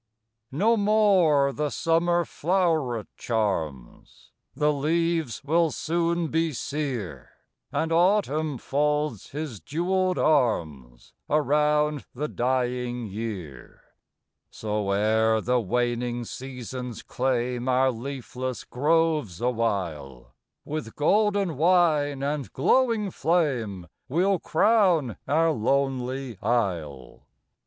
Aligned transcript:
No 0.51 0.75
more 0.77 1.53
the 1.53 1.69
summer 1.69 2.25
floweret 2.25 3.05
charms, 3.17 4.31
The 4.55 4.73
leaves 4.73 5.43
will 5.43 5.69
soon 5.69 6.29
be 6.29 6.53
sere, 6.53 7.29
And 7.71 7.91
Autumn 7.91 8.57
folds 8.57 9.29
his 9.29 9.59
jewelled 9.59 10.17
arms 10.17 11.13
Around 11.29 12.05
the 12.15 12.27
dying 12.27 13.05
year; 13.05 13.83
So, 14.49 14.89
ere 14.89 15.39
the 15.39 15.59
waning 15.61 16.25
seasons 16.25 17.03
claim 17.03 17.69
Our 17.69 17.91
leafless 17.91 18.63
groves 18.63 19.39
awhile, 19.39 20.33
With 20.65 20.95
golden 20.95 21.57
wine 21.57 22.23
and 22.23 22.51
glowing 22.53 23.11
flame 23.11 23.85
We 24.09 24.25
'll 24.25 24.39
crown 24.39 25.17
our 25.27 25.51
lonely 25.51 26.39
isle. 26.41 27.27